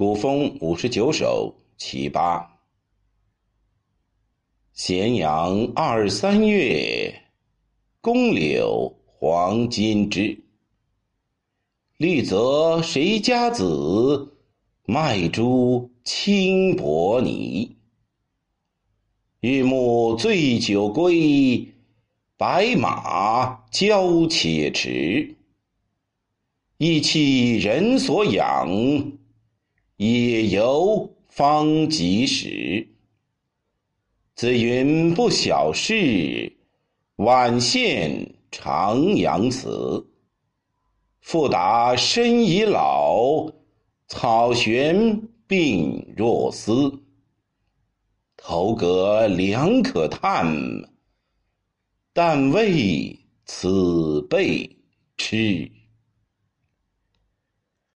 [0.00, 2.58] 古风五十九首其八。
[4.72, 7.14] 咸阳二三月，
[8.00, 10.42] 宫柳黄金枝。
[11.98, 14.38] 绿泽谁家子？
[14.86, 17.76] 麦珠轻薄泥。
[19.40, 21.74] 日暮醉酒归，
[22.38, 25.36] 白马交且迟。
[26.78, 29.19] 意气人所养。
[30.02, 32.88] 野游方及时，
[34.34, 36.50] 子云不小事，
[37.16, 40.08] 晚羡长阳词。
[41.20, 43.52] 复答身已老，
[44.08, 46.98] 草悬鬓若丝。
[48.38, 50.50] 头阁良可叹，
[52.14, 54.78] 但为此辈
[55.18, 55.70] 痴。